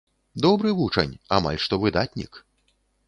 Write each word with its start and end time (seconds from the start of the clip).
Добры 0.45 0.71
вучань, 0.79 1.13
амаль 1.37 1.59
што 1.67 1.79
выдатнік. 1.85 2.43